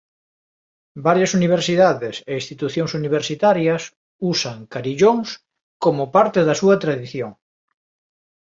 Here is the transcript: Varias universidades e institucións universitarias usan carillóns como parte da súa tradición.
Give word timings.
Varias 1.07 1.31
universidades 1.39 2.15
e 2.29 2.31
institucións 2.41 2.91
universitarias 3.01 3.81
usan 4.33 4.57
carillóns 4.73 5.29
como 5.83 6.03
parte 6.15 6.39
da 6.47 6.55
súa 6.61 6.75
tradición. 6.83 7.31